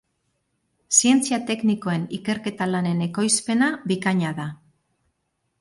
[0.99, 4.49] Zientzia teknikoen ikerketa lanen ekoizpena bikaina da.